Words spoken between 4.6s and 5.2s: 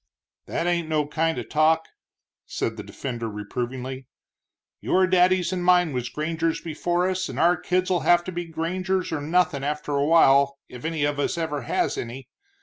"your